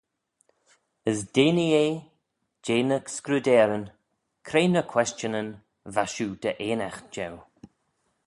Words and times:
As 1.09 1.19
denee 1.35 1.77
eh 1.85 1.95
jeh 2.65 2.83
ny 2.89 2.97
scrudeyryn, 3.15 3.85
Cre 4.47 4.61
ny 4.67 4.83
questionyn 4.91 5.49
va 5.93 6.03
shiu 6.13 6.29
dy 6.41 6.51
enaght 6.69 7.05
jeu? 7.15 7.33